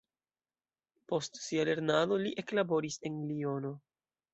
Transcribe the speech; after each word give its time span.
Post 1.11 1.39
sia 1.43 1.67
lernado 1.71 2.21
li 2.25 2.35
eklaboris 2.45 3.01
en 3.11 3.25
Liono. 3.33 3.79